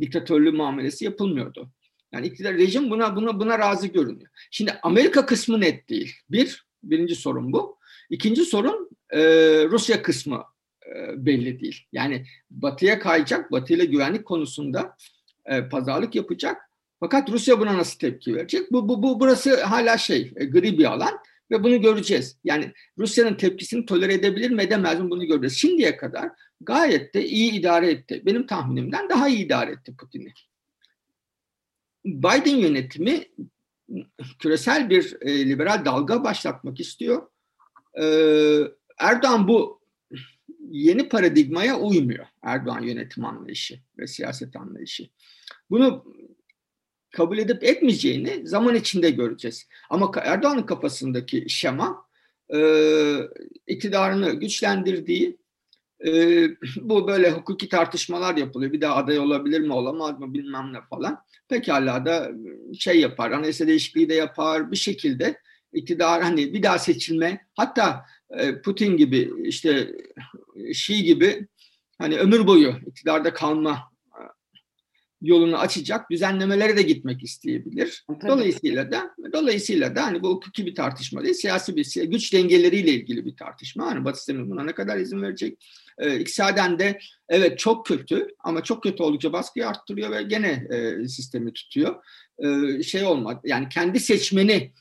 diktatörlüğü 0.00 0.52
muamelesi 0.52 1.04
yapılmıyordu. 1.04 1.70
Yani 2.12 2.26
iktidar 2.26 2.54
rejim 2.54 2.90
buna 2.90 3.16
buna 3.16 3.40
buna 3.40 3.58
razı 3.58 3.86
görünüyor. 3.86 4.30
Şimdi 4.50 4.72
Amerika 4.82 5.26
kısmı 5.26 5.60
net 5.60 5.88
değil. 5.88 6.14
Bir, 6.30 6.66
Birinci 6.82 7.14
sorun 7.14 7.52
bu. 7.52 7.78
İkinci 8.10 8.44
sorun 8.44 8.90
e, 9.10 9.20
Rusya 9.70 10.02
kısmı 10.02 10.36
e, 10.36 10.55
belli 11.16 11.60
değil. 11.60 11.86
Yani 11.92 12.26
batıya 12.50 12.98
kayacak, 12.98 13.52
batıyla 13.52 13.84
güvenlik 13.84 14.24
konusunda 14.24 14.96
e, 15.46 15.68
pazarlık 15.68 16.14
yapacak. 16.14 16.70
Fakat 17.00 17.30
Rusya 17.30 17.60
buna 17.60 17.78
nasıl 17.78 17.98
tepki 17.98 18.34
verecek? 18.34 18.72
Bu, 18.72 18.88
bu, 18.88 19.02
bu 19.02 19.20
burası 19.20 19.64
hala 19.64 19.98
şey, 19.98 20.32
e, 20.36 20.44
gri 20.44 20.78
bir 20.78 20.84
alan 20.84 21.18
ve 21.50 21.64
bunu 21.64 21.80
göreceğiz. 21.80 22.38
Yani 22.44 22.72
Rusya'nın 22.98 23.34
tepkisini 23.34 23.86
tolere 23.86 24.14
edebilir 24.14 24.50
mi 24.50 24.62
edemez 24.62 25.00
mi 25.00 25.10
bunu 25.10 25.26
göreceğiz. 25.26 25.56
Şimdiye 25.56 25.96
kadar 25.96 26.30
gayet 26.60 27.14
de 27.14 27.26
iyi 27.26 27.52
idare 27.52 27.90
etti. 27.90 28.22
Benim 28.26 28.46
tahminimden 28.46 29.08
daha 29.08 29.28
iyi 29.28 29.44
idare 29.44 29.70
etti 29.70 29.96
Putin'i. 29.96 30.32
Biden 32.04 32.56
yönetimi 32.56 33.24
küresel 34.38 34.90
bir 34.90 35.16
e, 35.20 35.48
liberal 35.48 35.84
dalga 35.84 36.24
başlatmak 36.24 36.80
istiyor. 36.80 37.28
E, 38.00 38.04
Erdoğan 38.98 39.48
bu 39.48 39.75
yeni 40.70 41.08
paradigmaya 41.08 41.78
uymuyor. 41.78 42.26
Erdoğan 42.42 42.82
yönetim 42.82 43.24
anlayışı 43.24 43.80
ve 43.98 44.06
siyaset 44.06 44.56
anlayışı. 44.56 45.08
Bunu 45.70 46.04
kabul 47.10 47.38
edip 47.38 47.64
etmeyeceğini 47.64 48.48
zaman 48.48 48.74
içinde 48.74 49.10
göreceğiz. 49.10 49.68
Ama 49.90 50.10
Erdoğan'ın 50.22 50.62
kafasındaki 50.62 51.44
şema 51.48 52.06
e, 52.54 52.58
iktidarını 53.66 54.32
güçlendirdiği 54.32 55.36
e, 56.06 56.10
bu 56.76 57.08
böyle 57.08 57.30
hukuki 57.30 57.68
tartışmalar 57.68 58.36
yapılıyor. 58.36 58.72
Bir 58.72 58.80
daha 58.80 58.96
aday 58.96 59.18
olabilir 59.18 59.60
mi 59.60 59.72
olamaz 59.72 60.18
mı 60.18 60.34
bilmem 60.34 60.72
ne 60.72 60.80
falan. 60.90 61.22
Pekala 61.48 62.06
da 62.06 62.30
şey 62.78 63.00
yapar, 63.00 63.30
anayasa 63.30 63.66
değişikliği 63.66 64.08
de 64.08 64.14
yapar 64.14 64.72
bir 64.72 64.76
şekilde 64.76 65.40
iktidar 65.72 66.22
hani 66.22 66.54
bir 66.54 66.62
daha 66.62 66.78
seçilme 66.78 67.46
hatta 67.54 68.04
e, 68.30 68.62
Putin 68.62 68.96
gibi 68.96 69.32
işte 69.44 69.96
Şii 70.72 71.02
gibi 71.02 71.48
hani 71.98 72.18
ömür 72.18 72.46
boyu 72.46 72.74
iktidarda 72.86 73.34
kalma 73.34 73.96
yolunu 75.22 75.58
açacak 75.58 76.10
düzenlemelere 76.10 76.76
de 76.76 76.82
gitmek 76.82 77.22
isteyebilir. 77.22 78.04
Tabii. 78.06 78.28
Dolayısıyla 78.28 78.90
da 78.90 79.14
dolayısıyla 79.32 79.96
da 79.96 80.02
hani 80.06 80.22
bu 80.22 80.28
hukuki 80.28 80.66
bir 80.66 80.74
tartışma 80.74 81.24
değil, 81.24 81.34
siyasi 81.34 81.76
bir 81.76 82.04
güç 82.04 82.32
dengeleriyle 82.32 82.90
ilgili 82.90 83.24
bir 83.24 83.36
tartışma. 83.36 83.86
Hani 83.86 84.04
Batı 84.04 84.16
sistemi 84.16 84.50
buna 84.50 84.64
ne 84.64 84.72
kadar 84.72 84.98
izin 84.98 85.22
verecek? 85.22 85.66
Ee, 85.98 86.18
iktisaden 86.18 86.78
de 86.78 86.98
evet 87.28 87.58
çok 87.58 87.86
kötü 87.86 88.28
ama 88.38 88.62
çok 88.62 88.82
kötü 88.82 89.02
oldukça 89.02 89.32
baskıyı 89.32 89.68
arttırıyor 89.68 90.10
ve 90.10 90.22
gene 90.22 90.66
e, 90.70 91.08
sistemi 91.08 91.52
tutuyor. 91.52 92.04
E, 92.38 92.82
şey 92.82 93.04
olmadı 93.04 93.40
yani 93.44 93.68
kendi 93.68 94.00
seçmeni 94.00 94.72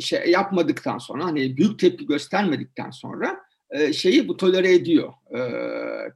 şey 0.00 0.30
yapmadıktan 0.30 0.98
sonra 0.98 1.24
hani 1.24 1.56
büyük 1.56 1.78
tepki 1.78 2.06
göstermedikten 2.06 2.90
sonra 2.90 3.40
şeyi 3.92 4.28
bu 4.28 4.36
tolere 4.36 4.74
ediyor. 4.74 5.12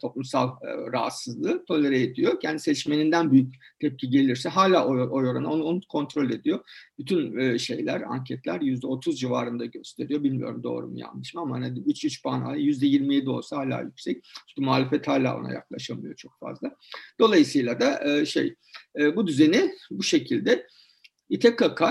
Toplumsal 0.00 0.61
rahatsızlığı 0.92 1.64
tolere 1.64 2.02
ediyor. 2.02 2.40
Kendi 2.40 2.58
seçmeninden 2.58 3.32
büyük 3.32 3.54
tepki 3.80 4.11
gelirse 4.11 4.49
hala 4.49 4.87
oy, 4.87 5.00
oy 5.00 5.28
oranı 5.28 5.52
onu, 5.52 5.80
kontrol 5.88 6.30
ediyor. 6.30 6.61
Bütün 6.99 7.56
şeyler, 7.56 8.00
anketler 8.00 8.61
yüzde 8.61 8.87
otuz 8.87 9.20
civarında 9.20 9.64
gösteriyor. 9.64 10.23
Bilmiyorum 10.23 10.62
doğru 10.62 10.88
mu 10.88 10.99
yanlış 10.99 11.34
mı 11.34 11.40
ama 11.40 11.54
hani 11.54 11.78
3-3 11.78 12.23
puan 12.23 12.54
yüzde 12.54 12.87
yirmi 12.87 13.14
yedi 13.14 13.30
olsa 13.30 13.56
hala 13.56 13.80
yüksek. 13.80 14.25
Çünkü 14.49 14.66
muhalefet 14.66 15.08
hala 15.08 15.38
ona 15.38 15.52
yaklaşamıyor 15.52 16.14
çok 16.14 16.38
fazla. 16.40 16.76
Dolayısıyla 17.20 17.80
da 17.80 18.25
şey 18.26 18.54
bu 19.16 19.26
düzeni 19.26 19.70
bu 19.90 20.02
şekilde 20.02 20.66
İTKK 21.28 21.82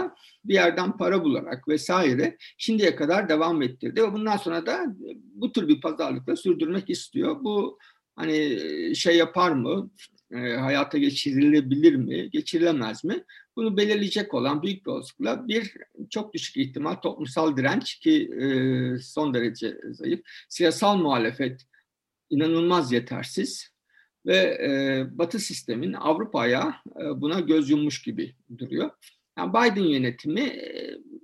bir 0.46 0.54
yerden 0.54 0.98
para 0.98 1.24
bularak 1.24 1.68
vesaire 1.68 2.38
şimdiye 2.58 2.96
kadar 2.96 3.30
devam 3.30 3.62
ettirdi 3.62 4.04
ve 4.04 4.14
bundan 4.14 4.38
sonra 4.38 4.66
da 4.66 4.86
bu 5.34 5.52
tür 5.52 5.68
bir 5.68 5.82
pazarlıkla 5.82 6.36
sürdürmek 6.36 6.90
istiyor. 6.90 7.44
Bu 7.44 7.80
hani 8.16 8.60
şey 8.96 9.18
yapar 9.18 9.52
mı? 9.52 9.92
E, 10.32 10.38
hayata 10.38 10.98
geçirilebilir 10.98 11.96
mi? 11.96 12.30
Geçirilemez 12.30 13.04
mi? 13.04 13.24
Bunu 13.56 13.78
belirleyecek 13.78 14.34
olan 14.34 14.64
büyük 14.64 14.86
bir 14.86 14.92
olasılıkla 14.92 15.48
bir 15.48 15.74
çok 16.10 16.34
düşük 16.34 16.58
ihtimal 16.58 16.94
toplumsal 16.94 17.58
direnç 17.58 18.00
ki 18.00 18.30
e, 18.42 18.46
son 19.00 19.34
derece 19.34 19.78
zayıf. 19.92 20.22
Siyasal 20.50 20.98
muhalefet 20.98 21.62
inanılmaz 22.30 22.92
yetersiz 22.92 23.74
ve 24.26 24.38
e, 24.38 25.06
Batı 25.18 25.40
sistemin 25.40 25.94
Avrupa'ya 25.94 26.76
e, 27.02 27.22
buna 27.22 27.40
göz 27.40 27.70
yummuş 27.70 28.02
gibi 28.02 28.36
duruyor. 28.58 28.92
Yani 29.38 29.54
Biden 29.54 29.84
yönetimi 29.84 30.54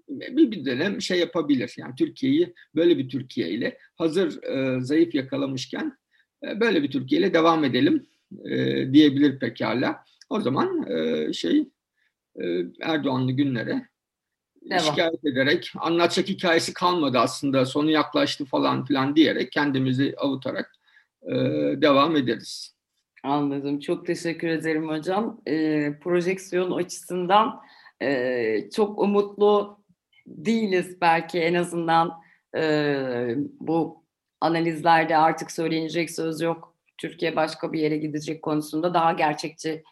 bir, 0.09 0.65
dönem 0.65 1.01
şey 1.01 1.19
yapabilir. 1.19 1.75
Yani 1.77 1.95
Türkiye'yi 1.95 2.53
böyle 2.75 2.97
bir 2.97 3.09
Türkiye 3.09 3.49
ile 3.49 3.77
hazır 3.95 4.43
e, 4.43 4.81
zayıf 4.81 5.15
yakalamışken 5.15 5.97
e, 6.43 6.59
böyle 6.59 6.83
bir 6.83 6.91
Türkiye 6.91 7.21
ile 7.21 7.33
devam 7.33 7.63
edelim 7.63 8.07
e, 8.45 8.93
diyebilir 8.93 9.39
pekala. 9.39 10.03
O 10.29 10.41
zaman 10.41 10.91
e, 10.91 11.33
şey 11.33 11.69
e, 12.41 12.63
Erdoğanlı 12.81 13.31
günlere 13.31 13.89
Devam. 14.69 14.79
şikayet 14.79 15.25
ederek 15.25 15.71
anlatacak 15.79 16.29
hikayesi 16.29 16.73
kalmadı 16.73 17.19
aslında 17.19 17.65
sonu 17.65 17.91
yaklaştı 17.91 18.45
falan 18.45 18.85
filan 18.85 19.15
diyerek 19.15 19.51
kendimizi 19.51 20.15
avutarak 20.17 20.71
e, 21.23 21.35
devam 21.81 22.15
ederiz. 22.15 22.75
Anladım. 23.23 23.79
Çok 23.79 24.05
teşekkür 24.05 24.47
ederim 24.47 24.89
hocam. 24.89 25.41
E, 25.47 25.93
projeksiyon 26.03 26.71
açısından 26.71 27.61
e, 28.01 28.69
çok 28.75 28.99
umutlu 28.99 29.79
değiliz 30.25 31.01
belki 31.01 31.39
en 31.39 31.53
azından 31.53 32.21
e, 32.55 32.63
bu 33.59 34.03
analizlerde 34.41 35.17
artık 35.17 35.51
söylenecek 35.51 36.11
söz 36.11 36.41
yok. 36.41 36.75
Türkiye 36.97 37.35
başka 37.35 37.73
bir 37.73 37.79
yere 37.79 37.97
gidecek 37.97 38.41
konusunda 38.41 38.93
daha 38.93 39.11
gerçekçi 39.11 39.83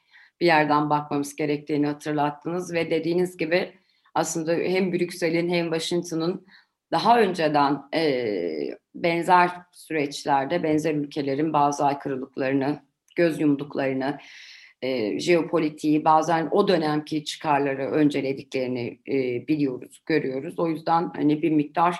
bir 0.41 0.45
yerden 0.45 0.89
bakmamız 0.89 1.35
gerektiğini 1.35 1.87
hatırlattınız 1.87 2.73
ve 2.73 2.91
dediğiniz 2.91 3.37
gibi 3.37 3.73
aslında 4.15 4.53
hem 4.53 4.93
Brüksel'in 4.93 5.49
hem 5.49 5.65
Washington'ın 5.65 6.45
daha 6.91 7.19
önceden 7.19 7.81
e, 7.93 8.77
benzer 8.95 9.51
süreçlerde 9.71 10.63
benzer 10.63 10.95
ülkelerin 10.95 11.53
bazı 11.53 11.85
aykırılıklarını, 11.85 12.79
göz 13.15 13.39
yumduklarını, 13.41 14.17
e, 14.81 15.19
jeopolitiği 15.19 16.05
bazen 16.05 16.47
o 16.51 16.67
dönemki 16.67 17.25
çıkarları 17.25 17.91
öncelediklerini 17.91 18.99
e, 19.07 19.47
biliyoruz, 19.47 20.01
görüyoruz. 20.05 20.59
O 20.59 20.67
yüzden 20.67 21.11
hani 21.15 21.41
bir 21.41 21.51
miktar 21.51 21.99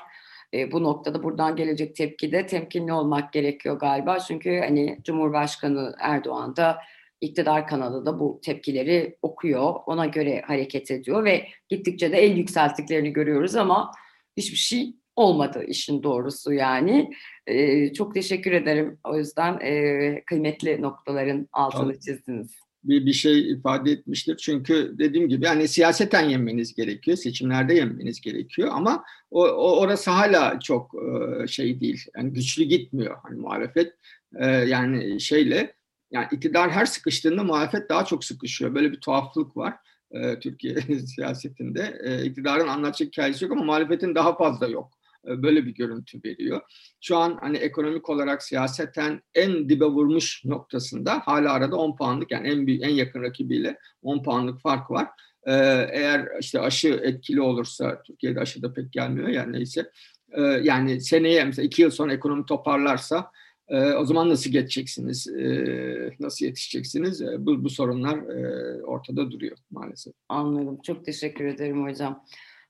e, 0.53 0.71
bu 0.71 0.83
noktada 0.83 1.23
buradan 1.23 1.55
gelecek 1.55 1.95
tepkide 1.95 2.45
temkinli 2.45 2.93
olmak 2.93 3.33
gerekiyor 3.33 3.79
galiba. 3.79 4.19
Çünkü 4.19 4.59
hani 4.59 4.99
Cumhurbaşkanı 5.03 5.95
Erdoğan 5.99 6.55
da 6.55 6.77
iktidar 7.21 7.67
kanalı 7.67 8.05
da 8.05 8.19
bu 8.19 8.39
tepkileri 8.43 9.17
okuyor, 9.21 9.73
ona 9.85 10.05
göre 10.05 10.41
hareket 10.47 10.91
ediyor 10.91 11.25
ve 11.25 11.47
gittikçe 11.69 12.11
de 12.11 12.17
el 12.17 12.37
yükselttiklerini 12.37 13.13
görüyoruz 13.13 13.55
ama 13.55 13.91
hiçbir 14.37 14.57
şey 14.57 14.93
olmadı 15.15 15.63
işin 15.67 16.03
doğrusu 16.03 16.53
yani. 16.53 17.09
Ee, 17.47 17.93
çok 17.93 18.13
teşekkür 18.13 18.51
ederim. 18.51 18.99
O 19.03 19.17
yüzden 19.17 19.59
e, 19.59 20.23
kıymetli 20.25 20.81
noktaların 20.81 21.47
altını 21.53 21.99
çizdiniz. 21.99 22.66
Bir, 22.83 23.05
bir 23.05 23.13
şey 23.13 23.51
ifade 23.51 23.91
etmiştir. 23.91 24.37
Çünkü 24.37 24.95
dediğim 24.97 25.29
gibi 25.29 25.45
yani 25.45 25.67
siyaseten 25.67 26.29
yenmeniz 26.29 26.75
gerekiyor. 26.75 27.17
Seçimlerde 27.17 27.73
yenmeniz 27.73 28.21
gerekiyor 28.21 28.69
ama 28.71 29.03
o, 29.31 29.47
o 29.47 29.79
orası 29.79 30.11
hala 30.11 30.59
çok 30.59 30.91
e, 30.95 31.47
şey 31.47 31.79
değil. 31.79 32.05
Yani 32.17 32.33
güçlü 32.33 32.63
gitmiyor 32.63 33.17
hani 33.23 33.39
muhalefet. 33.39 33.93
E, 34.35 34.45
yani 34.47 35.21
şeyle 35.21 35.73
yani 36.11 36.27
iktidar 36.31 36.71
her 36.71 36.85
sıkıştığında 36.85 37.43
muhalefet 37.43 37.89
daha 37.89 38.05
çok 38.05 38.25
sıkışıyor. 38.25 38.75
Böyle 38.75 38.91
bir 38.91 38.99
tuhaflık 38.99 39.57
var 39.57 39.73
e, 40.11 40.39
Türkiye 40.39 40.81
siyasetinde. 41.15 41.99
E, 42.03 42.25
iktidarın 42.25 42.67
anlatacak 42.67 43.07
hikayesi 43.07 43.45
yok 43.45 43.53
ama 43.53 43.63
muhalefetin 43.63 44.15
daha 44.15 44.37
fazla 44.37 44.67
yok. 44.67 44.96
E, 45.27 45.43
böyle 45.43 45.65
bir 45.65 45.73
görüntü 45.73 46.19
veriyor. 46.25 46.61
Şu 47.01 47.17
an 47.17 47.37
hani 47.41 47.57
ekonomik 47.57 48.09
olarak 48.09 48.43
siyaseten 48.43 49.21
en 49.35 49.69
dibe 49.69 49.85
vurmuş 49.85 50.45
noktasında 50.45 51.19
hala 51.19 51.53
arada 51.53 51.75
10 51.75 51.95
puanlık 51.95 52.31
yani 52.31 52.47
en 52.47 52.67
büyük, 52.67 52.83
en 52.83 52.89
yakın 52.89 53.21
rakibiyle 53.21 53.77
10 54.01 54.23
puanlık 54.23 54.59
fark 54.59 54.91
var. 54.91 55.07
Ee, 55.43 55.53
eğer 55.91 56.27
işte 56.39 56.59
aşı 56.59 56.87
etkili 57.03 57.41
olursa 57.41 58.01
Türkiye'de 58.03 58.39
aşı 58.39 58.61
da 58.61 58.73
pek 58.73 58.93
gelmiyor 58.93 59.27
yani 59.27 59.53
neyse 59.53 59.91
e, 60.31 60.41
yani 60.41 61.01
seneye 61.01 61.43
mesela 61.43 61.65
iki 61.65 61.81
yıl 61.81 61.89
sonra 61.89 62.13
ekonomi 62.13 62.45
toparlarsa 62.45 63.31
e, 63.67 63.93
o 63.93 64.05
zaman 64.05 64.29
nasıl 64.29 64.51
geçeceksiniz? 64.51 65.27
E, 65.27 66.15
nasıl 66.19 66.45
yetişeceksiniz? 66.45 67.21
E, 67.21 67.45
bu, 67.45 67.63
bu 67.63 67.69
sorunlar 67.69 68.17
e, 68.17 68.83
ortada 68.83 69.31
duruyor 69.31 69.57
maalesef. 69.71 70.13
Anladım. 70.29 70.79
Çok 70.83 71.05
teşekkür 71.05 71.45
ederim 71.45 71.83
hocam. 71.83 72.23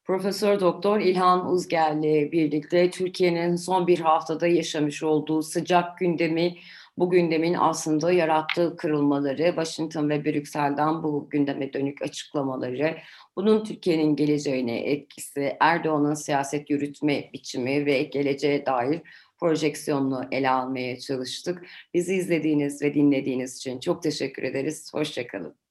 Profesör 0.07 0.59
Doktor 0.59 0.99
İlhan 0.99 1.51
Uzgel 1.51 2.01
birlikte 2.31 2.89
Türkiye'nin 2.89 3.55
son 3.55 3.87
bir 3.87 3.99
haftada 3.99 4.47
yaşamış 4.47 5.03
olduğu 5.03 5.41
sıcak 5.43 5.97
gündemi, 5.97 6.55
bu 6.97 7.09
gündemin 7.09 7.53
aslında 7.59 8.11
yarattığı 8.11 8.77
kırılmaları, 8.77 9.45
Washington 9.45 10.09
ve 10.09 10.25
Brüksel'den 10.25 11.03
bu 11.03 11.29
gündeme 11.29 11.73
dönük 11.73 12.01
açıklamaları, 12.01 12.97
bunun 13.35 13.63
Türkiye'nin 13.63 14.15
geleceğine 14.15 14.79
etkisi, 14.79 15.57
Erdoğan'ın 15.59 16.13
siyaset 16.13 16.69
yürütme 16.69 17.29
biçimi 17.33 17.85
ve 17.85 18.03
geleceğe 18.03 18.65
dair 18.65 19.01
projeksiyonunu 19.39 20.27
ele 20.31 20.49
almaya 20.49 20.99
çalıştık. 20.99 21.65
Bizi 21.93 22.15
izlediğiniz 22.15 22.81
ve 22.81 22.93
dinlediğiniz 22.93 23.57
için 23.57 23.79
çok 23.79 24.03
teşekkür 24.03 24.43
ederiz. 24.43 24.93
Hoşçakalın. 24.93 25.66